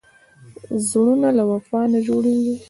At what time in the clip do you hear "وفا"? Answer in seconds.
1.51-1.81